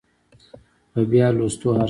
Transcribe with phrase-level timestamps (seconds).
[0.91, 1.79] په بيا لوستو ارزي